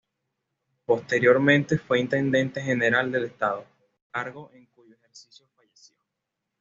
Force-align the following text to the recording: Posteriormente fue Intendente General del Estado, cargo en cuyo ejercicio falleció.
Posteriormente 0.83 1.77
fue 1.77 1.99
Intendente 1.99 2.59
General 2.59 3.11
del 3.11 3.25
Estado, 3.25 3.67
cargo 4.09 4.49
en 4.51 4.65
cuyo 4.65 4.95
ejercicio 4.95 5.45
falleció. 5.55 5.95